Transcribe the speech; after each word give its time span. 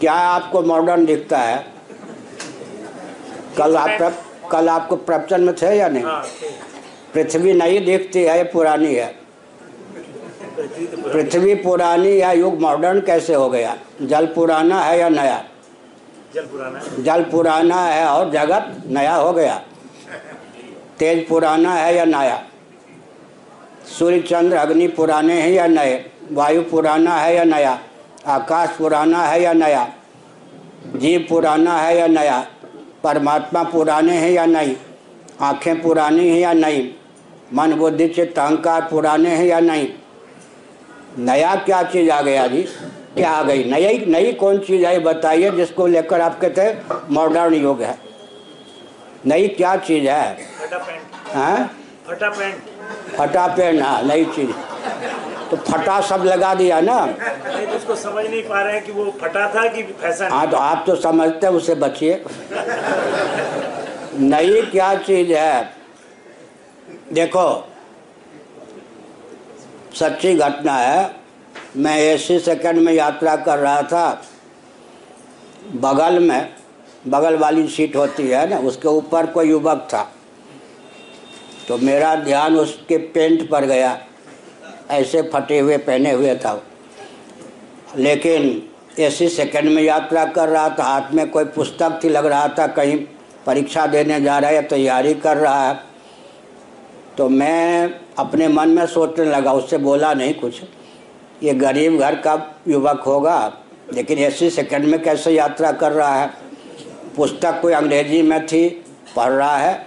क्या 0.00 0.12
आपको 0.12 0.62
मॉडर्न 0.62 1.04
दिखता 1.06 1.38
है? 1.38 1.66
कल 3.58 3.76
आप 3.76 3.90
प्रप, 3.98 4.22
कल 4.52 4.68
आपको 4.68 4.96
प्रवचन 4.96 5.40
में 5.40 5.54
थे 5.54 5.76
या 5.76 5.88
नहीं? 5.88 6.04
हाँ 6.04 6.24
पृथ्वी 7.14 7.52
नहीं 7.52 7.84
दिखती 7.84 8.22
है 8.22 8.44
पुरानी 8.44 8.94
है। 8.94 9.14
पृथ्वी 11.12 11.54
पुरानी 11.54 12.20
या 12.20 12.32
युग 12.32 12.60
मॉडर्न 12.60 13.00
कैसे 13.00 13.34
हो 13.34 13.48
गया? 13.50 13.76
जल 14.02 14.26
पुराना 14.26 14.80
है 14.80 14.98
या 14.98 15.08
नया? 15.08 15.44
जल 16.34 16.42
पुराना 16.42 16.78
है। 16.78 17.02
जल 17.02 17.22
पुराना 17.22 17.76
है 17.76 18.06
और 18.06 18.30
जगत 18.30 18.82
नया 18.86 19.14
हो 19.14 19.32
गया। 19.32 19.62
तेज 20.98 21.28
पुराना 21.28 21.74
है 21.74 21.96
या 21.96 22.04
नया? 22.04 22.42
सूर्य 23.98 24.20
चंद्र 24.20 24.56
अग्नि 24.56 24.88
पुराने 24.88 25.40
हैं 25.40 25.50
या 25.50 25.66
नए? 25.66 26.10
वायु 26.32 26.62
पुराना 26.62 27.16
है 27.16 27.34
या 27.36 27.44
नया? 27.44 27.78
आकाश 28.26 28.68
पुराना 28.68 29.22
है 29.22 29.42
या 29.42 29.52
नया? 29.52 29.88
जीव 30.96 31.26
पुराना 31.28 31.78
है 31.78 31.98
या 31.98 32.06
नया? 32.06 32.46
परमात्मा 33.02 33.62
पुराने 33.62 34.12
हैं 34.12 34.30
या 34.30 34.46
नहीं? 34.46 34.76
आँखें 35.40 35.82
पुरानी 35.82 36.28
हैं 36.28 36.38
या 36.38 36.52
नहीं? 36.52 36.90
मन 37.54 37.72
बुद्धि 37.72 38.08
चित्त 38.08 38.38
अहंकार 38.38 38.88
पुराने 38.90 39.30
हैं 39.30 39.44
या 39.44 39.60
नहीं? 39.60 39.88
नया 41.18 41.54
क्या 41.54 41.82
चीज़ 41.82 42.10
आ 42.10 42.22
गया 42.22 42.46
जी? 42.46 42.62
क्या 43.14 43.30
आ 43.30 43.42
गई? 43.42 43.64
नई 43.64 44.04
नई 44.08 44.32
कौन 44.32 44.58
चीज़ 44.58 44.84
आई 44.86 44.98
बताइए 44.98 45.50
जिसको 45.50 45.86
लेकर 45.86 46.20
आप 46.20 46.40
कहते 46.40 46.60
हैं 46.60 47.00
मॉडर्न 47.10 47.54
युग 47.54 47.82
है। 47.82 47.98
नई 49.26 49.48
क्या 49.48 49.76
चीज़ 49.76 50.08
है? 50.08 50.34
फटा 50.34 50.78
पैंट 50.78 51.36
हैं? 51.36 51.70
फटा 52.06 52.28
पैंट 52.30 52.62
फटा 53.18 53.46
पेन 53.46 53.82
हाँ 53.82 54.02
नई 54.02 54.24
चीज़। 54.24 54.50
तो 55.50 55.56
फटा 55.56 56.00
सब 56.00 56.22
लगा 56.24 56.54
दिया 56.54 56.80
ना। 56.80 57.06
तो 57.06 57.76
उसको 57.76 57.94
समझ 57.96 58.24
नहीं 58.26 58.42
पा 58.42 58.62
रहे 58.62 58.72
हैं 58.74 58.84
कि 58.84 58.92
वो 58.92 59.04
फटा 59.20 59.48
था 59.54 59.66
कि 59.68 59.82
फ़ैशन 59.82 60.28
हाँ 60.32 60.50
तो 60.50 60.56
आप 60.56 60.84
तो 60.86 60.96
समझते 60.96 61.46
हैं 61.46 61.52
उससे 61.54 61.74
बचिए। 61.74 62.24
नई 64.20 64.62
क्या 64.62 64.94
चीज़ 64.96 65.32
है? 65.32 65.74
देखो 67.12 67.68
सच्ची 69.94 70.34
घटना 70.34 70.74
है 70.74 71.14
मैं 71.76 71.96
एसी 71.98 72.38
सेकंड 72.38 72.78
में 72.78 72.92
यात्रा 72.92 73.36
कर 73.36 73.58
रहा 73.58 73.82
था। 73.82 74.22
बगल 75.74 76.18
में 76.18 76.54
बगल 77.08 77.36
वाली 77.36 77.66
सीट 77.68 77.96
होती 77.96 78.28
है 78.28 78.48
ना 78.50 78.58
उसके 78.58 78.88
ऊपर 78.88 79.26
कोई 79.26 79.48
युवक 79.48 79.88
था। 79.92 80.02
तो 81.68 81.78
मेरा 81.78 82.14
ध्यान 82.14 82.56
उसके 82.56 82.98
पेंट 82.98 83.48
पर 83.50 83.64
गया। 83.64 83.98
ऐसे 84.90 85.22
फटे 85.22 85.58
हुए, 85.58 85.76
पहने 85.76 86.12
हुए 86.12 86.34
था। 86.36 86.62
लेकिन 87.96 88.62
एसी 88.98 89.28
सेकंड 89.28 89.70
में 89.70 89.82
यात्रा 89.82 90.24
कर 90.24 90.48
रहा 90.48 90.68
था, 90.68 90.84
हाथ 90.84 91.12
में 91.14 91.30
कोई 91.30 91.44
पुस्तक 91.44 92.00
थी, 92.04 92.08
लग 92.08 92.26
रहा 92.26 92.48
था 92.48 92.66
कहीं 92.66 92.96
परीक्षा 93.46 93.86
देने 93.86 94.20
जा 94.20 94.38
रहा 94.38 94.50
है, 94.50 94.62
तैयारी 94.62 95.14
कर 95.14 95.36
रहा 95.36 95.68
है। 95.68 95.78
तो 97.18 97.28
मैं 97.28 97.94
अपने 98.18 98.48
मन 98.48 98.68
में 98.68 98.86
सोचने 98.86 99.24
लगा, 99.24 99.52
उससे 99.52 99.78
बोला, 99.78 100.14
नहीं 100.14 100.34
कुछ, 100.34 100.62
ये 101.42 101.54
गरीब 101.54 101.98
घर 101.98 102.14
का 102.14 102.34
युवक 102.68 103.00
होगा, 103.00 103.52
लेकिन 103.94 104.18
ऐसी 104.18 104.50
सेकंड 104.50 104.84
में 104.84 105.02
कैसे 105.02 105.30
यात्रा 105.30 105.72
कर 105.72 105.92
रहा 105.92 106.14
है? 106.14 106.30
पुस्तक 107.16 107.60
कोई 107.62 107.72
अंग्रेज़ी 107.72 108.22
में 108.22 108.46
थी, 108.46 108.68
पढ़ 109.16 109.30
रहा 109.30 109.56
है, 109.56 109.86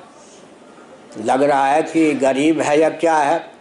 लग 1.25 1.43
रहा 1.43 1.67
है 1.67 1.81
कि 1.83 2.11
गरीब 2.13 2.61
है 2.61 2.79
या 2.79 2.89
क्या 2.89 3.17
है? 3.17 3.58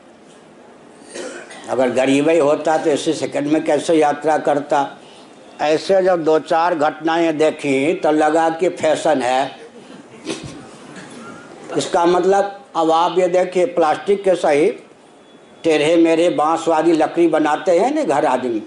अगर 1.69 1.91
गरीब 1.91 2.29
ही 2.29 2.39
होता 2.39 2.77
तो 2.79 2.91
इसी 2.91 3.13
सेकंड 3.13 3.47
में 3.47 3.65
कैसे 3.65 3.95
यात्रा 3.95 4.39
करता? 4.39 4.99
ऐसे 5.61 6.03
जब 6.03 6.25
दो 6.25 6.39
चार 6.39 6.75
घटनाएँ 6.75 7.33
देखी 7.33 7.95
तो 7.95 8.11
लगा 8.11 8.51
कि 8.51 8.69
फ़ैशन 8.69 9.23
है। 9.23 9.51
इसका 11.77 12.05
मतलब 12.07 12.61
अब 12.77 12.91
आप 12.91 13.19
ये 13.19 13.29
देखिए, 13.29 13.67
प्लास्टिक 13.67 14.25
के 14.25 14.34
सही 14.34 14.71
टेढ़े 15.65 15.97
मेरे 15.97 16.28
बाँस 16.31 16.69
वाली 16.69 16.93
लकड़ी 16.93 17.27
बनाते 17.28 17.78
हैं 17.78 17.95
ना 17.95 18.03
घर 18.05 18.27
आदमी? 18.27 18.62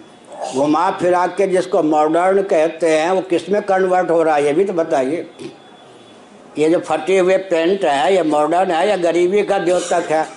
घुमा 0.55 0.91
फिरा 0.91 1.27
के 1.27 1.47
जिसको 1.47 1.83
मॉडर्न 1.83 2.41
कहते 2.41 2.89
हैं, 2.99 3.11
वो 3.11 3.21
किसमें 3.21 3.61
कन्वर्ट 3.61 4.09
हो 4.09 4.23
रहा 4.23 4.35
है 4.35 4.45
ये 4.45 4.53
भी 4.53 4.63
तो 4.63 4.73
बताइए। 4.73 5.29
ये 6.57 6.69
जो 6.69 6.79
फटे 6.79 7.17
हुए 7.17 7.37
पेंट 7.37 7.85
है, 7.85 8.15
ये 8.15 8.23
मॉडर्न 8.23 8.71
है, 8.71 8.89
या 8.89 8.97
गरीबी 8.97 9.43
का 9.43 9.59
द्योतक 9.59 10.07
है। 10.09 10.27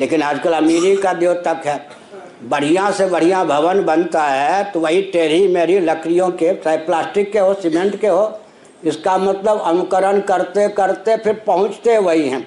लेकिन 0.00 0.22
आजकल 0.22 0.52
अमीरी 0.52 0.96
का 0.96 1.12
द्योतक 1.12 1.62
है। 1.66 2.03
बढ़िया 2.44 2.90
से 2.90 3.06
बढ़िया 3.06 3.42
भवन 3.44 3.82
बनता 3.84 4.22
है 4.22 4.64
तो 4.72 4.80
वही 4.80 5.02
टेढ़ी 5.02 5.46
मेरी 5.48 5.78
लकड़ियों 5.80 6.30
के, 6.30 6.54
चाहे 6.54 6.76
प्लास्टिक 6.76 7.32
के 7.32 7.38
हो, 7.38 7.54
सीमेंट 7.54 8.00
के 8.00 8.06
हो, 8.06 8.40
इसका 8.84 9.16
मतलब 9.18 9.60
अनुकरण 9.60 10.20
करते 10.20 10.68
करते 10.68 11.16
फिर 11.16 11.42
पहुँचते 11.46 11.98
वही 11.98 12.28
हैं। 12.28 12.46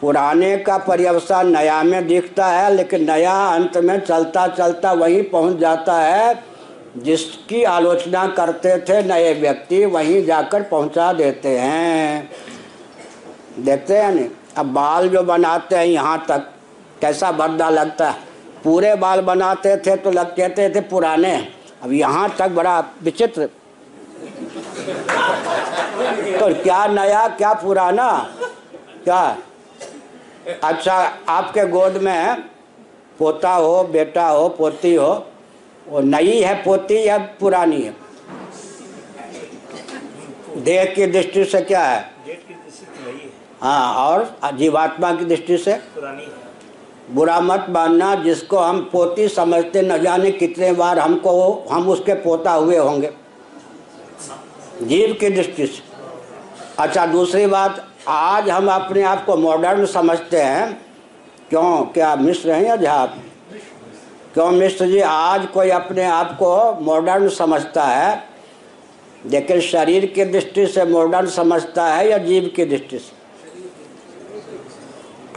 पुराने 0.00 0.56
का 0.56 0.76
पर्यवसान 0.78 1.50
नया 1.52 1.82
में 1.82 2.06
दिखता 2.06 2.46
है, 2.46 2.72
लेकिन 2.74 3.04
नया 3.10 3.34
अंत 3.46 3.76
में 3.76 3.98
चलता 4.00 4.46
चलता 4.48 4.92
वहीं 4.92 5.22
पहुँच 5.22 5.56
जाता 5.56 6.00
है। 6.00 6.42
जिसकी 6.96 7.62
आलोचना 7.64 8.26
करते 8.26 8.78
थे 8.78 9.02
नए 9.02 9.34
व्यक्ति, 9.34 9.84
वहीं 9.84 10.24
जाकर 10.24 10.62
पहुँचा 10.62 11.12
देते 11.12 11.48
हैं। 11.48 12.30
देखते 13.58 13.98
हैं 13.98 14.12
नहीं? 14.12 14.28
अब 14.56 14.66
बाल 14.66 15.08
जो 15.08 15.22
बनाते 15.22 15.76
हैं 15.76 15.84
यहाँ 15.84 16.24
तक, 16.28 16.50
कैसा 17.00 17.32
भद्दा 17.32 17.70
लगता 17.70 18.10
है? 18.10 18.29
पूरे 18.64 18.94
बाल 18.94 19.20
बनाते 19.20 19.76
थे 19.76 19.96
तो 19.96 20.10
लग 20.10 20.36
कहते 20.36 20.68
थे 20.70 20.80
पुराने। 20.88 21.34
अब 21.82 21.92
यहाँ 21.92 22.28
तक 22.38 22.48
बड़ा 22.50 22.78
विचित्र। 23.02 23.46
तो 26.38 26.54
क्या 26.62 26.86
नया 26.86 27.26
क्या 27.28 27.52
पुराना? 27.54 28.10
क्या? 29.04 29.36
अच्छा 30.64 30.94
आपके 31.28 31.66
गोद 31.68 31.96
में 32.02 32.42
पोता 33.18 33.52
हो 33.52 33.82
बेटा 33.84 34.28
हो 34.28 34.48
पोती 34.48 34.94
हो 34.94 35.10
वो 35.88 36.00
नई 36.00 36.40
है 36.40 36.54
पोती 36.62 37.02
या 37.06 37.18
पुरानी 37.40 37.80
है? 37.82 37.94
देह 40.58 40.84
की 40.94 41.06
दृष्टि 41.06 41.44
से 41.44 41.60
क्या 41.60 41.82
है? 41.82 42.00
है। 42.26 42.38
हाँ 43.62 43.94
और 43.96 44.56
जीवात्मा 44.56 45.12
की 45.14 45.24
दृष्टि 45.24 45.58
से? 45.58 45.74
पुरानी 45.94 46.22
है। 46.22 46.49
बुरा 47.10 47.40
मत 47.40 47.66
मानना, 47.70 48.14
जिसको 48.14 48.58
हम 48.58 48.80
पोती 48.92 49.28
समझते 49.28 49.82
न 49.82 49.98
जाने 49.98 50.30
कितने 50.30 50.72
बार 50.72 50.98
हमको 50.98 51.66
हम 51.70 51.88
उसके 51.88 52.14
पोता 52.14 52.52
हुए 52.52 52.76
होंगे। 52.76 53.10
जीव 54.82 55.16
की 55.20 55.30
दृष्टि 55.30 55.66
से। 55.66 55.82
अच्छा 56.78 57.06
दूसरी 57.06 57.46
बात, 57.46 57.84
आज 58.08 58.50
हम 58.50 58.70
अपने 58.70 59.02
आप 59.02 59.24
को 59.26 59.36
मॉडर्न 59.36 59.86
समझते 59.86 60.36
हैं। 60.36 60.80
क्यों? 61.50 61.80
क्या 61.84 62.14
मिश्र 62.16 62.50
हैं 62.50 62.64
या 62.64 62.76
झा 62.76 63.06
क्यों 64.34 64.50
मिश्र 64.50 64.86
जी, 64.86 65.00
आज 65.00 65.46
कोई 65.46 65.70
अपने 65.70 66.04
आप 66.04 66.36
को 66.38 66.80
मॉडर्न 66.80 67.28
समझता 67.28 67.84
है, 67.84 68.24
लेकिन 69.26 69.60
शरीर 69.60 70.06
की 70.06 70.24
दृष्टि 70.24 70.66
से 70.66 70.84
मॉडर्न 70.84 71.26
समझता 71.26 71.86
है 71.86 72.08
या 72.10 72.18
जीव 72.18 72.50
की 72.56 72.64
दृष्टि 72.64 72.98
से? 72.98 73.19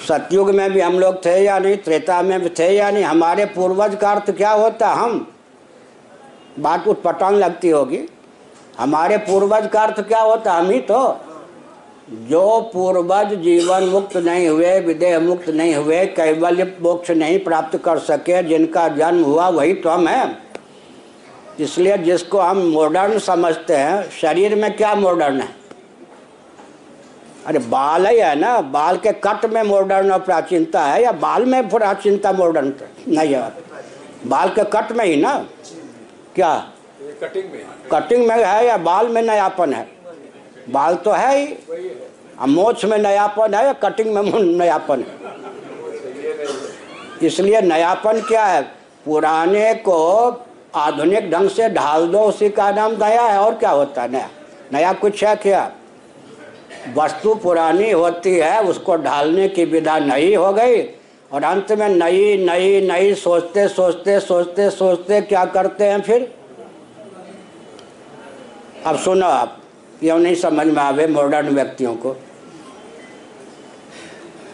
सतयुग 0.08 0.50
में 0.50 0.72
भी 0.72 0.80
हम 0.80 1.00
लोग 1.00 1.26
थे 1.26 1.44
या 1.44 1.60
नहीं, 1.60 1.78
त्रेता 1.78 2.22
में 2.22 2.42
भी 2.42 2.50
थे 2.50 2.70
या 2.70 2.92
नहीं, 2.92 3.04
हमारे 3.04 3.46
पूर्वज 3.46 3.96
का 3.96 4.12
अर्थ 4.12 4.32
क्या 4.32 4.52
होता, 4.52 4.90
हम, 4.90 5.34
बात 6.60 6.88
उत्पटान 6.88 7.36
लगती 7.36 7.70
होगी। 7.70 8.00
हमारे 8.80 9.18
पूर्वज 9.18 9.70
का 9.74 9.82
अर्थ 9.82 10.08
क्या 10.08 10.20
होता, 10.20 10.54
हम 10.54 10.70
ही 10.70 10.80
तो 10.80 11.20
जो 12.10 12.72
पूर्वज 12.74 13.34
जीवन 13.34 13.84
मुक्त 13.84 14.18
नहीं 14.18 14.48
हुए, 14.48 14.80
विदेह 14.80 15.20
मुक्त 15.20 15.50
नहीं 15.50 15.76
हुए, 15.76 16.06
कैवल्य 16.06 16.78
मोक्ष 16.82 17.12
नहीं 17.12 17.40
प्राप्त 17.40 17.78
कर 17.78 18.00
सके, 18.00 18.44
जिनका 18.44 18.88
जन्म 18.88 19.24
हुआ, 19.24 19.50
वही 19.50 19.74
तो 19.74 19.90
हम 19.90 20.08
हैं। 20.08 20.44
इसलिए 21.60 21.98
जिसको 21.98 22.40
हम 22.40 22.58
मॉडर्न 22.58 23.20
समझते 23.20 23.76
हैं, 23.76 24.10
शरीर 24.22 24.56
में 24.56 24.78
क्या 24.78 24.96
मॉडर्न 24.96 25.40
है? 25.40 25.63
अरे 27.48 27.60
बाल 27.60 28.08
ही 28.08 28.18
है 28.20 28.36
ना? 28.36 28.60
बाल 28.62 28.98
के 28.98 29.12
कट 29.24 29.46
में 29.46 29.62
मॉडर्न 29.64 30.12
और 30.12 30.20
प्राचीनता 30.20 30.84
है 30.86 31.02
या 31.04 31.12
बाल 31.12 31.46
में 31.46 31.70
प्राचीनता 31.70 32.32
मॉडर्न 32.32 32.74
नहीं 33.08 33.34
है 33.34 33.52
बाल 34.28 34.50
के 34.50 34.64
कट 34.74 34.92
में 34.92 35.06
ही 35.06 35.16
ना? 35.22 35.36
क्या? 36.36 36.54
कटिंग 37.22 37.52
में। 37.52 37.66
कटिंग 37.92 38.28
में 38.28 38.36
है 38.46 38.66
या 38.66 38.78
बाल 38.78 39.08
में 39.08 39.22
नयापन 39.22 39.74
है? 39.74 39.88
बाल 40.70 40.96
तो 40.96 41.12
है 41.12 41.38
ही। 41.38 41.58
मोछ 42.48 42.86
में 42.86 42.98
नयापन 42.98 43.54
है 43.54 43.66
या 43.66 43.74
कटिंग 43.74 44.14
में 44.16 44.22
नयापन 44.58 45.00
है? 45.00 45.22
इसलिए 47.22 47.62
नयापन 47.62 48.22
क्या 48.22 48.46
है? 48.46 48.62
पुराने 49.06 49.74
को 49.74 50.00
आधुनिक 50.76 51.30
ढंग 51.32 51.50
से 51.50 51.70
ढाल 51.70 52.08
दो 52.08 52.20
उसी 52.20 52.50
का 52.50 52.72
नाम 52.72 52.92
नया 53.04 53.22
है 53.22 53.40
और 53.40 53.56
क्या 53.56 53.70
होता 53.70 54.02
है? 54.02 54.12
नया 54.12 54.30
नया 54.74 54.94
कुछ 54.94 55.24
है 55.24 55.36
क्या? 55.36 55.72
वस्तु 56.88 57.34
पुरानी 57.36 57.92
होती 57.92 58.36
है, 58.36 58.64
उसको 58.64 58.96
ढालने 58.98 59.48
की 59.48 59.66
विधा 59.66 59.98
नई 60.00 60.34
हो 60.36 60.52
गई 60.54 60.82
और 61.32 61.44
अंत 61.44 61.72
में 61.72 61.88
नई 61.90 62.38
नई 62.38 62.82
नई 62.88 63.14
सोचते 63.16 63.68
सोचते 63.68 64.20
सोचते 64.20 64.70
सोचते 64.70 65.22
क्या 65.22 65.46
करते 65.46 65.86
हैं 65.86 66.02
फिर? 66.02 66.34
अब 68.86 68.98
सुनो 69.00 69.26
आप, 69.26 69.58
क्यों 70.00 70.18
नहीं 70.20 70.36
समझ 70.36 70.66
में 70.68 70.82
आवे 70.84 71.08
मॉडर्न 71.08 71.50
व्यक्तियों 71.50 71.96
को? 71.96 72.16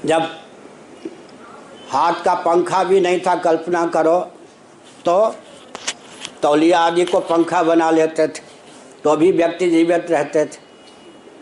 जब 0.06 0.30
हाथ 1.90 2.24
का 2.26 2.34
पंखा 2.36 2.84
भी 2.84 3.00
नहीं 3.02 3.20
था 3.20 3.36
कल्पना 3.36 3.86
करो 3.88 4.20
तो 5.06 5.36
तौलिया 6.42 6.80
आदि 6.80 7.06
को 7.06 7.20
पंखा 7.20 7.64
बना 7.64 7.92
लेते 7.92 8.28
थे 8.28 8.42
तो 9.04 9.16
भी 9.16 9.31
व्यक्ति 9.31 9.70
जीवित 9.70 10.12
रहते 10.12 10.46
थे। 10.46 10.69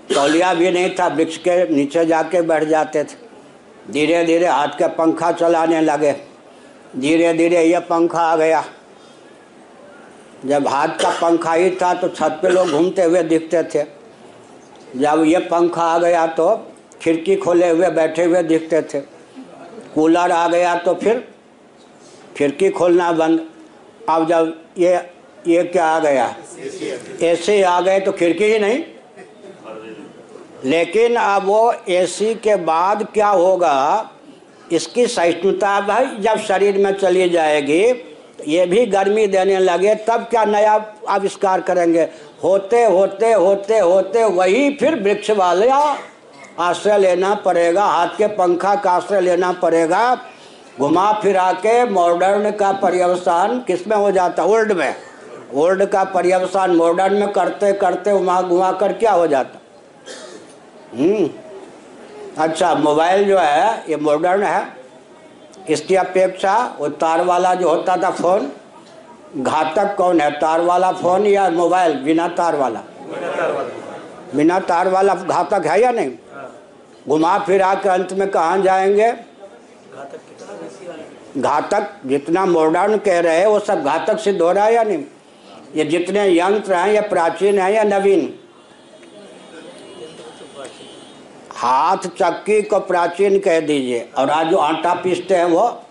तौलिया 0.10 0.54
भी 0.54 0.72
नहीं 0.72 0.90
था, 0.90 1.08
वृक्ष 1.08 1.38
के 1.38 1.68
नीचे 1.70 2.06
जाके 2.06 2.42
बैठ 2.42 2.64
जाते 2.64 3.04
थे। 3.04 3.26
धीरे 3.92 4.24
धीरे 4.26 4.48
हाथ 4.48 4.78
का 4.80 4.88
पंखा 4.96 5.32
चलाने 5.32 5.82
लगे। 5.82 6.16
धीरे 6.98 7.34
धीरे 7.34 7.64
ये 7.64 7.80
पंखा 7.82 8.22
आ 8.22 8.36
गया। 8.36 8.64
जब 10.46 10.68
हाथ 10.68 10.88
का 11.02 11.10
पंखा 11.12 11.54
ही 11.54 11.70
था 11.72 11.94
तो 11.94 12.08
छत 12.10 12.40
पे 12.42 12.50
लोग 12.50 12.72
घूमते 12.72 13.04
हुए 13.04 13.24
दिखते 13.24 13.64
थे। 13.66 13.84
जब 14.96 15.24
ये 15.26 15.40
पंखा 15.50 15.84
आ 15.84 15.98
गया 16.00 16.26
तो 16.28 16.56
खिड़की 17.02 17.36
खोले 17.36 17.70
हुए, 17.70 17.90
बैठे 17.90 18.24
हुए 18.24 18.44
दिखते 18.44 18.82
थे। 18.84 19.00
कूलर 19.96 20.32
आ 20.32 20.48
गया 20.48 20.76
तो 20.76 20.94
फिर 20.96 21.28
खिड़की 22.38 22.70
खोलना 22.70 23.12
बंद। 23.12 23.48
अब 24.10 24.28
जब 24.30 24.54
ये 24.78 24.96
ये 25.48 25.64
क्या 25.64 25.86
आ 25.86 26.00
गया? 26.00 26.36
एसी 27.24 27.62
आ 27.62 27.80
गए 27.82 28.00
तो 28.00 28.12
खिड़की 28.12 28.46
ही 28.46 28.60
नहीं? 28.60 28.84
लेकिन 30.66 31.16
अब 31.16 31.46
वो 31.46 31.72
एसी 31.90 32.34
के 32.36 32.56
बाद 32.56 33.08
क्या 33.14 33.28
होगा? 33.28 34.10
इसकी 34.72 35.06
सहिष्णुता 35.08 35.80
भाई 35.82 36.06
जब 36.20 36.38
शरीर 36.38 36.78
में 36.78 36.92
चली 36.94 37.30
जाएगी 37.30 37.84
ये 38.48 38.66
भी 38.66 38.86
गर्मी 38.86 39.26
देने 39.28 39.60
लगे, 39.60 39.94
तब 39.98 40.26
क्या 40.30 40.44
नया 40.46 40.74
आविष्कार 41.10 41.62
करेंगे? 41.62 42.02
होते 42.44 42.84
होते 42.86 43.32
होते 43.34 43.80
होते 43.80 44.24
वही 44.26 44.70
फिर 44.72 44.96
वृक्ष 44.96 45.32
वाले 45.32 45.70
आश्रय 46.60 46.98
लेना 46.98 47.34
पड़ेगा, 47.36 47.86
हाथ 47.86 48.18
के 48.18 48.28
पंखा 48.28 48.76
का 48.76 48.92
आश्रय 48.92 49.22
लेना 49.22 49.52
पड़ेगा, 49.54 50.16
घुमा 50.80 51.12
फिरा 51.14 51.52
के 51.56 51.84
मॉडर्न 51.86 52.52
का 52.52 52.72
पर्यवसान 52.74 53.60
किसमें 53.60 53.96
हो 53.98 54.12
जाता? 54.12 54.44
ओल्ड 54.44 54.72
में। 54.72 54.96
ओल्ड 55.54 55.86
का 55.86 56.04
पर्यवसान 56.06 56.76
मॉडर्न 56.76 57.14
में 57.14 57.32
करते 57.32 57.72
करते, 57.74 58.12
घुमा 58.12 58.42
घुमा 58.42 58.72
कर 58.72 58.94
क्या 58.94 59.12
हो 59.12 59.28
जाता? 59.28 59.60
अच्छा 62.38 62.76
मोबाइल 62.76 63.28
जो 63.28 63.38
है, 63.38 63.84
ये 63.90 63.96
मॉडर्न 63.96 64.44
है। 64.44 64.78
इसकी 65.70 65.96
अपेक्षा, 65.96 66.76
वो 66.80 66.90
तार 66.90 67.24
वाला 67.24 67.54
जो 67.54 67.70
होता 67.70 67.98
था 67.98 68.12
फ़ोन 68.12 68.52
घातक 69.38 69.96
कौन 69.96 70.22
है? 70.22 70.32
तार 70.32 70.62
वाला 70.62 70.92
फ़ोन 70.92 71.26
या 71.26 71.50
मोबाइल? 71.50 71.94
बिना 71.94 72.28
तार 72.28 72.56
वाला 72.56 72.84
बिना 74.36 74.60
तार 74.60 74.88
वाला 74.90 75.16
घातक 75.16 75.66
है 75.66 75.82
या 75.82 75.92
नहीं? 75.92 76.12
घुमा 77.08 77.40
फिरा 77.40 77.74
के 77.76 77.90
अंत 77.90 78.14
में 78.14 78.32
कहाँ 78.32 78.62
जाएँगे? 78.62 79.14
घातक 81.38 81.90
जितना 82.06 82.46
मॉडर्न 82.46 82.98
कह 82.98 83.20
रहे 83.20 83.38
हैं, 83.38 83.48
वो 83.48 83.60
सब 83.60 83.84
घातक 83.84 84.20
सिद्ध 84.20 84.42
हो 84.42 84.52
रहा 84.52 84.66
है 84.66 84.74
या 84.74 84.84
नहीं? 84.84 85.04
ये 85.76 85.84
जितने 85.84 86.40
यंत्र 86.40 86.74
हैं, 86.74 86.94
ये 86.94 87.02
प्राचीन 87.02 87.60
हैं 87.60 87.72
या 87.72 87.84
नवीन? 87.84 88.40
हाथ 91.58 91.98
चक्की 91.98 92.62
को 92.62 92.80
प्राचीन 92.80 93.40
कह 93.40 93.60
दीजिए। 93.60 94.10
और 94.18 94.30
आज 94.30 94.48
जो 94.48 94.58
आटा 94.58 94.94
पीसते 94.94 95.36
हैं 95.36 95.46
वो, 95.46 95.82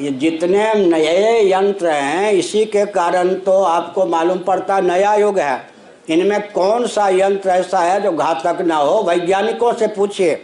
ये 0.00 0.10
जितने 0.10 0.74
नए 0.74 1.52
यंत्र 1.52 1.88
हैं, 1.88 2.32
इसी 2.32 2.64
के 2.64 2.84
कारण 2.86 3.34
तो 3.34 3.62
आपको 3.62 4.06
मालूम 4.06 4.38
पड़ता 4.38 4.80
नया 4.80 5.14
युग 5.14 5.38
है। 5.38 5.70
इनमें 6.08 6.52
कौन 6.52 6.86
सा 6.86 7.08
यंत्र 7.08 7.50
ऐसा 7.50 7.78
है 7.78 8.00
जो 8.00 8.12
घातक 8.12 8.60
ना 8.60 8.76
हो? 8.76 9.02
वैज्ञानिकों 9.02 9.72
से 9.72 9.86
पूछिए। 9.86 10.34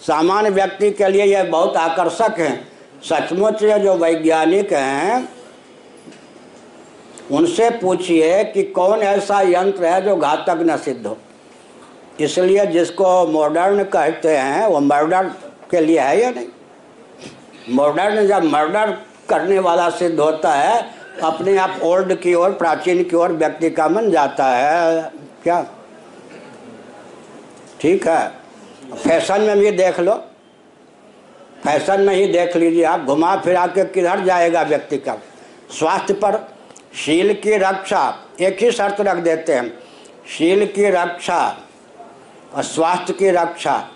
सामान्य 0.00 0.50
व्यक्ति 0.50 0.90
के 0.90 1.08
लिए 1.08 1.24
यह 1.24 1.44
बहुत 1.44 1.76
आकर्षक 1.76 2.38
है। 2.38 2.68
सचमुच 3.02 3.62
ये 3.62 3.78
जो 3.78 3.94
वैज्ञानिक 3.94 4.72
हैं, 4.72 5.28
उनसे 7.30 7.70
पूछिए 7.70 8.44
कि 8.44 8.62
कौन 8.62 8.98
ऐसा 8.98 9.40
यंत्र 9.40 9.84
है 9.84 10.02
जो 10.02 10.16
घातक 10.16 10.58
न 10.60 10.76
सिद्ध 10.76 11.06
हो। 11.06 11.18
इसलिए 12.24 12.66
जिसको 12.66 13.26
मॉडर्न 13.26 13.84
कहते 13.84 14.36
हैं, 14.36 14.66
वो 14.66 14.80
मर्डर 14.80 15.24
के 15.70 15.80
लिए 15.80 16.00
है 16.00 16.20
या 16.20 16.30
नहीं? 16.30 16.46
मॉडर्न 17.70 18.26
जब 18.26 18.44
मर्डर 18.44 18.98
करने 19.28 19.58
वाला 19.58 19.90
सिद्ध 19.90 20.20
होता 20.20 20.54
है, 20.54 20.90
अपने 21.22 21.56
आप 21.56 21.80
ओल्ड 21.82 22.14
की 22.14 22.34
ओर, 22.34 22.50
प्राचीन 22.50 23.04
की 23.04 23.16
ओर 23.16 23.32
व्यक्ति 23.32 23.70
का 23.70 23.88
मन 23.88 24.10
जाता 24.10 24.46
है। 24.46 25.10
क्या? 25.42 25.66
ठीक 27.80 28.08
है। 28.08 28.28
फ़ैशन 28.94 29.40
में 29.40 29.58
भी 29.58 29.70
देख 29.70 30.00
लो। 30.00 30.14
फ़ैशन 31.64 32.00
में 32.00 32.14
ही 32.14 32.26
देख 32.26 32.56
लीजिए 32.56 32.84
आप। 32.84 33.00
घुमा 33.00 33.36
फिरा 33.36 33.66
के 33.66 33.84
किधर 33.84 34.24
जाएगा 34.24 34.62
व्यक्ति 34.62 34.96
का 34.96 35.14
स्वास्थ्य 35.78 36.14
पर। 36.14 36.48
शील 36.96 37.34
की 37.34 37.56
रक्षा। 37.56 38.18
एक 38.40 38.58
ही 38.60 38.72
शर्त 38.72 39.00
रख 39.00 39.16
देते 39.16 39.54
हैं। 39.54 39.78
शील 40.38 40.66
की 40.66 40.90
रक्षा। 40.90 41.56
और 42.54 42.62
स्वास्थ्य 42.62 43.12
की 43.12 43.30
रक्षा। 43.30 43.88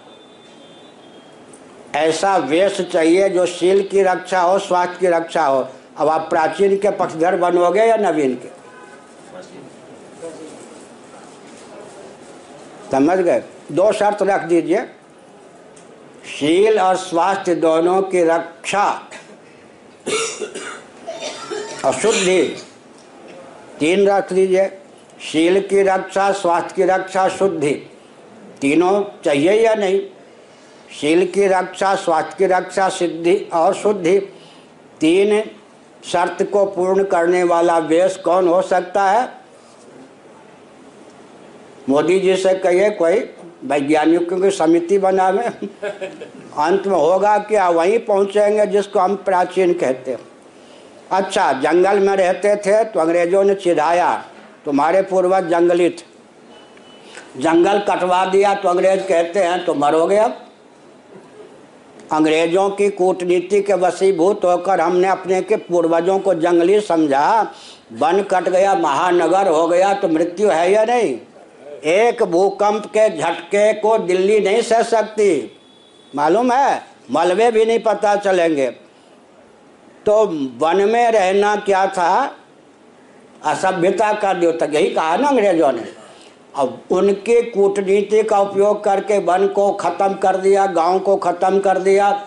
ऐसा 1.94 2.36
वेश 2.36 2.80
चाहिए 2.80 3.28
जो 3.28 3.46
शील 3.46 3.86
की 3.88 4.02
रक्षा 4.02 4.40
हो, 4.40 4.58
स्वास्थ्य 4.58 4.98
की 5.00 5.06
रक्षा 5.06 5.46
हो। 5.46 5.68
अब 5.96 6.08
आप 6.08 6.28
प्राचीन 6.30 6.76
के 6.76 6.90
पक्षधर 6.90 7.36
बनोगे 7.36 7.80
या 7.80 7.96
नवीन 7.96 8.34
के? 8.34 8.48
समझ 12.90 13.18
गए? 13.18 13.42
दो 13.72 13.92
शर्त 13.92 14.22
रख 14.22 14.42
दीजिए। 14.42 14.84
शील 16.26 16.80
और 16.80 16.96
स्वास्थ्य 16.96 17.54
दोनों 17.54 18.02
की 18.02 18.22
रक्षा 18.22 18.84
और 21.84 21.92
शुद्धि 21.92 22.42
तीन 23.80 24.06
रख 24.08 24.32
लीजिए 24.32 24.66
शील 25.20 25.60
की 25.60 25.82
रक्षा, 25.82 26.32
स्वास्थ्य 26.32 26.74
की 26.76 26.84
रक्षा, 26.84 27.28
शुद्धि। 27.28 27.74
तीनों 28.60 29.02
चाहिए 29.24 29.52
या 29.54 29.74
नहीं? 29.74 30.00
शील 30.90 31.26
की 31.26 31.46
रक्षा 31.46 31.94
स्वास्थ्य 31.94 32.36
की 32.38 32.46
रक्षा, 32.46 32.88
सिद्धि 32.88 33.36
और 33.54 33.74
शुद्धि, 33.74 34.18
तीन 35.00 35.42
शर्त 36.04 36.42
को 36.52 36.64
पूर्ण 36.66 37.04
करने 37.04 37.42
वाला 37.44 37.78
वेश 37.80 38.16
कौन 38.16 38.48
हो 38.48 38.60
सकता 38.64 39.04
है? 39.04 39.28
मोदी 41.88 42.18
जी 42.20 42.36
से 42.36 42.54
कहिए, 42.54 42.90
कोई 42.90 43.18
वैज्ञानिकों 43.64 44.38
की 44.38 44.50
समिति 44.52 44.98
बनावे। 44.98 45.44
अंत 45.44 46.86
में 46.86 46.96
होगा 46.96 47.36
क्या 47.40 47.68
वहीं 47.70 47.98
पहुँचेंगे 48.00 48.66
जिसको 48.66 48.98
हम 48.98 49.14
प्राचीन 49.16 49.72
कहते 49.74 50.10
हैं। 50.10 50.18
अच्छा 51.12 51.52
जंगल 51.54 51.98
में 51.98 52.16
रहते 52.16 52.54
थे 52.56 52.82
तो 52.84 53.00
अंग्रेज़ों 53.00 53.44
ने 53.44 53.54
चिढ़ाया, 53.56 54.12
तुम्हारे 54.64 55.02
पूर्वज 55.02 55.48
जंगली 55.48 55.88
थे 55.90 56.14
जंगल 57.40 57.78
कटवा 57.78 58.24
दिया 58.24 58.54
तो 58.54 58.68
अंग्रेज़ 58.68 59.00
कहते 59.00 59.42
हैं 59.42 59.64
तो 59.64 59.74
मरोगे 59.74 60.16
अब? 60.16 60.42
अंग्रेज़ों 62.12 62.70
की 62.70 62.88
कूटनीति 62.88 63.60
के 63.62 63.74
वसीभूत 63.74 64.44
होकर 64.44 64.80
हमने 64.80 65.08
अपने 65.08 65.42
के 65.42 65.56
पूर्वजों 65.56 66.18
को 66.18 66.34
जंगली 66.34 66.80
समझा, 66.80 67.52
वन 67.92 68.22
कट 68.22 68.48
गया, 68.48 68.74
महानगर 68.74 69.48
हो 69.48 69.68
गया 69.68 69.94
तो 69.94 70.08
मृत्यु 70.08 70.50
है 70.50 70.72
या 70.72 70.84
नहीं? 70.84 71.18
एक 71.84 72.22
भूकंप 72.22 72.86
के 72.86 73.18
झटके 73.18 73.72
को 73.72 73.98
दिल्ली 73.98 74.40
नहीं 74.40 74.62
सह 74.62 74.82
सकती। 74.82 75.58
मालूम 76.14 76.52
है? 76.52 76.82
मलबे 77.10 77.50
भी 77.50 77.64
नहीं 77.64 77.78
पता 77.78 78.16
चलेंगे। 78.16 78.70
तो 80.06 80.24
वन 80.58 80.88
में 80.88 81.12
रहना 81.12 81.56
क्या 81.56 81.86
था? 81.86 82.36
असभ्यता 83.44 84.12
का 84.12 84.32
द्योतक 84.32 84.70
यही 84.74 84.86
कहा 84.86 85.16
ना 85.16 85.28
अंग्रेज़ों 85.28 85.72
ने। 85.72 86.05
अब 86.56 86.82
उनके 86.90 87.42
कूटनीति 87.42 88.22
का 88.22 88.38
उपयोग 88.38 88.84
करके 88.84 89.18
वन 89.18 89.46
को 89.46 89.72
ख़त्म 89.72 90.14
कर 90.14 90.36
दिया, 90.36 90.66
गाँव 90.66 90.98
को 90.98 91.16
ख़त्म 91.16 91.58
कर 91.60 91.78
दिया, 91.78 92.26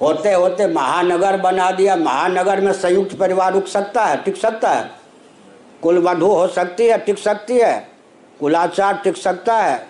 होते 0.00 0.32
होते 0.32 0.66
महानगर 0.66 1.36
बना 1.36 1.70
दिया। 1.70 1.96
महानगर 1.96 2.60
में 2.60 2.72
संयुक्त 2.72 3.18
परिवार 3.18 3.52
रुक 3.52 3.66
सकता 3.66 4.04
है, 4.04 4.22
टिक 4.22 4.36
सकता 4.36 4.70
है। 4.70 4.90
कुल 5.82 5.98
वधु 5.98 6.26
हो 6.26 6.48
सकती 6.48 6.86
है, 6.86 6.98
टिक 6.98 7.18
सकती 7.18 7.58
है। 7.58 7.88
कुलाचार 8.40 9.00
टिक 9.04 9.16
सकता 9.16 9.56
है। 9.56 9.86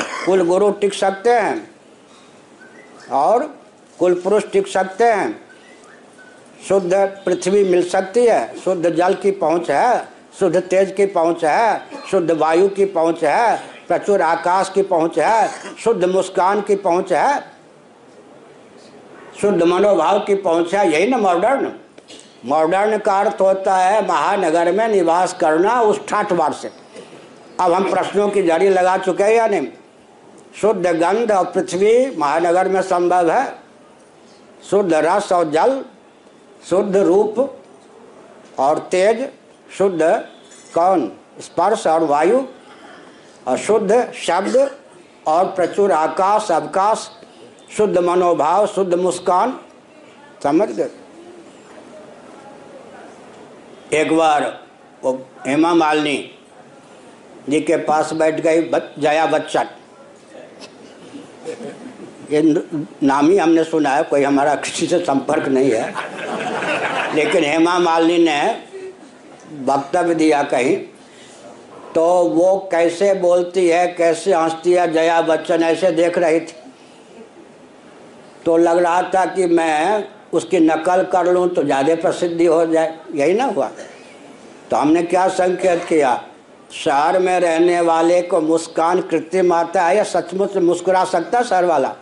कुल 0.00 0.46
गुरु 0.46 0.70
टिक 0.70 0.94
सकते 0.94 1.30
हैं। 1.30 1.70
और 3.12 3.54
कुल 3.98 4.14
पुरुष 4.14 4.42
टिक 4.52 4.68
सकते 4.68 5.04
हैं। 5.04 5.40
शुद्ध 6.68 6.94
पृथ्वी 6.94 7.64
मिल 7.64 7.88
सकती 7.88 8.24
है। 8.26 8.58
शुद्ध 8.58 8.90
जल 8.90 9.14
की 9.14 9.30
पहुँच 9.30 9.70
है। 9.70 10.17
शुद्ध 10.40 10.56
तेज 10.60 10.92
की 10.92 11.06
पहुँच 11.06 11.44
है, 11.44 11.80
शुद्ध 12.10 12.30
वायु 12.30 12.68
की 12.68 12.84
पहुँच 12.84 13.22
है, 13.24 13.56
प्रचुर 13.88 14.22
आकाश 14.22 14.70
की 14.74 14.82
पहुँच 14.82 15.18
है, 15.18 15.48
शुद्ध 15.78 16.04
मुस्कान 16.04 16.60
की 16.60 16.76
पहुँच 16.76 17.12
है, 17.12 17.40
शुद्ध 19.40 19.62
मनोभाव 19.62 20.18
की 20.18 20.34
पहुँच 20.34 20.74
है, 20.74 20.90
यही 20.92 21.06
ना 21.06 21.16
मॉडर्न 21.16 21.72
मॉडर्न 22.44 22.98
का 22.98 23.18
अर्थ 23.20 23.40
होता 23.40 23.76
है 23.76 24.06
महानगर 24.08 24.70
में 24.72 24.86
निवास 24.88 25.32
करना 25.32 25.80
उस 25.82 26.00
ठाठ 26.08 26.32
बार 26.32 26.52
से। 26.52 26.70
अब 27.60 27.72
हम 27.72 27.90
प्रश्नों 27.90 28.28
की 28.28 28.42
जड़ी 28.42 28.68
लगा 28.68 28.96
चुके 28.98 29.24
हैं 29.24 29.32
या 29.32 29.46
नहीं? 29.46 29.66
शुद्ध 30.60 30.86
गंध 30.86 31.32
और 31.32 31.44
पृथ्वी 31.44 32.16
महानगर 32.16 32.68
में 32.68 32.80
संभव 32.82 33.30
है। 33.30 33.44
शुद्ध 34.70 34.92
रस 34.94 35.32
और 35.32 35.50
जल, 35.50 35.82
शुद्ध 36.64 36.96
रूप 36.96 37.38
और 38.58 38.78
तेज 38.90 39.28
शुद्ध 39.76 40.02
कौन? 40.74 41.12
स्पर्श 41.40 41.86
और 41.86 42.04
वायु। 42.04 42.40
और 43.46 43.58
शुद्ध 43.58 44.12
शब्द 44.14 44.56
और 45.26 45.44
प्रचुर 45.46 45.92
आकाश, 45.92 46.50
अवकाश। 46.50 47.10
शुद्ध 47.76 47.98
मनोभाव, 47.98 48.66
शुद्ध 48.66 48.94
मुस्कान। 48.94 49.60
समझ 50.42 50.68
गए? 50.68 50.90
एक 53.92 54.16
बार 54.16 54.64
वो 55.04 55.12
हेमा 55.46 55.74
मालिनी 55.74 56.30
जी 57.48 57.60
के 57.60 57.76
पास 57.76 58.12
बैठ 58.12 58.40
गई 58.40 58.62
जया 58.98 59.26
बच्चन। 59.26 59.68
ये 62.30 62.40
नाम 63.02 63.30
ही 63.30 63.38
हमने 63.38 63.64
सुना 63.64 63.90
है, 63.90 64.02
कोई 64.02 64.22
हमारा 64.22 64.54
किसी 64.54 64.86
से 64.86 64.98
संपर्क 64.98 65.48
नहीं 65.48 65.70
है। 65.70 65.94
लेकिन 67.14 67.44
हेमा 67.44 67.78
मालिनी 67.78 68.24
ने 68.24 68.68
वक्तव्य 69.64 70.14
दिया 70.14 70.42
कहीं। 70.42 70.76
तो 71.94 72.04
वो 72.24 72.56
कैसे 72.72 73.12
बोलती 73.14 73.66
है, 73.68 73.86
कैसे 73.88 74.32
हंसती 74.34 74.72
है, 74.72 74.92
जया 74.92 75.20
बच्चन 75.22 75.62
ऐसे 75.62 75.90
देख 75.92 76.18
रही 76.18 76.40
थी। 76.40 76.54
तो 78.44 78.56
लग 78.56 78.78
रहा 78.78 79.02
था 79.14 79.24
कि 79.26 79.46
मैं 79.46 80.04
उसकी 80.32 80.58
नकल 80.60 81.02
कर 81.02 81.32
लूँ 81.32 81.48
तो 81.48 81.62
ज़्यादा 81.64 81.94
प्रसिद्धि 81.94 82.46
हो 82.46 82.64
जाए। 82.66 82.98
यही 83.14 83.34
ना 83.34 83.44
हुआ। 83.44 83.70
तो 84.70 84.76
हमने 84.76 85.02
क्या 85.02 85.26
संकेत 85.28 85.84
किया? 85.84 86.20
शहर 86.74 87.18
में 87.18 87.38
रहने 87.40 87.80
वाले 87.80 88.20
को 88.22 88.40
मुस्कान 88.40 89.00
कृत्रिम 89.00 89.52
आता 89.52 89.82
है 89.82 89.96
या 89.96 90.02
सचमुच 90.04 90.56
मुस्कुरा 90.56 91.04
सकता 91.04 91.42
शहर 91.42 91.64
वाला? 91.64 91.94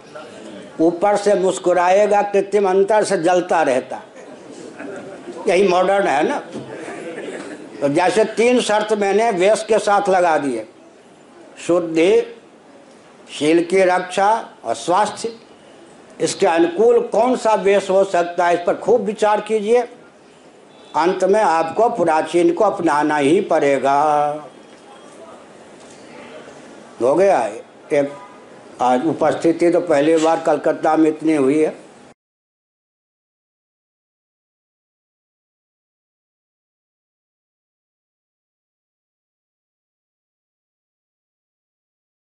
ऊपर 0.81 1.17
से 1.17 1.35
मुस्कुराएगा, 1.35 2.23
कृत्रिम 2.23 2.69
अंतर 2.69 3.05
से 3.05 3.19
जलता 3.19 3.63
रहता। 3.63 4.03
यही 5.49 5.69
मॉडर्न 5.69 6.07
है 6.07 6.29
ना? 6.29 6.43
तो 7.81 7.89
जैसे 7.89 8.25
तीन 8.25 8.61
शर्त 8.61 8.93
मैंने 8.93 9.31
वेश 9.31 9.65
के 9.69 9.79
साथ 9.79 10.09
लगा 10.09 10.39
दिए। 10.39 10.67
शुद्धि, 11.67 12.23
शील 13.33 13.65
की 13.65 13.83
रक्षा 13.83 14.49
और 14.65 14.75
स्वास्थ्य। 14.75 15.33
इसके 16.21 16.47
अनुकूल 16.47 17.01
कौन 17.01 17.37
सा 17.37 17.55
वेश 17.55 17.91
हो 17.91 18.05
सकता 18.05 18.47
है, 18.47 18.55
इस 18.55 18.61
पर 18.67 18.75
खूब 18.75 19.01
विचार 19.01 19.41
कीजिए। 19.41 19.81
अंत 20.97 21.25
में 21.25 21.41
आपको 21.41 21.89
प्राचीन 21.89 22.53
को 22.53 22.65
अपनाना 22.65 23.17
ही 23.17 23.41
पड़ेगा। 23.41 24.03
हो 27.03 27.15
गया। 27.15 27.41
एक 27.93 28.13
आज 28.81 29.07
उपस्थिति 29.07 29.71
तो 29.71 29.81
पहली 29.81 30.17
बार 30.17 30.41
कलकत्ता 30.41 30.97
में 30.97 31.09
इतनी 31.11 31.35
हुई 31.35 31.59
है। 31.63 31.86